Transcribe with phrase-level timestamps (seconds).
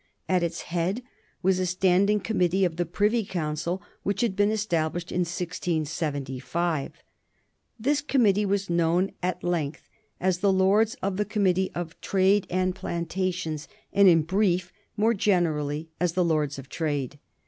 [0.27, 1.03] At its head
[1.43, 6.93] was a standing committee of the Privy Council which had been established in 1675.
[7.79, 9.87] This committee was known at length
[10.19, 15.13] as "The Lords of the Committee of Trade and Plantations," and in brief and more
[15.13, 17.19] generally as "The Lords of Trade."